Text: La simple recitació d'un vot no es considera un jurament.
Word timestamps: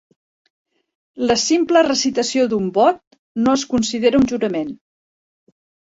La 1.31 1.35
simple 1.41 1.85
recitació 1.89 2.47
d'un 2.55 2.73
vot 2.81 3.01
no 3.45 3.57
es 3.61 3.69
considera 3.77 4.23
un 4.25 4.31
jurament. 4.37 4.77